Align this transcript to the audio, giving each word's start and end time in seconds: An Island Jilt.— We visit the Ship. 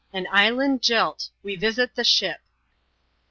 An 0.11 0.25
Island 0.31 0.81
Jilt.— 0.81 1.29
We 1.43 1.55
visit 1.55 1.93
the 1.93 2.03
Ship. 2.03 2.39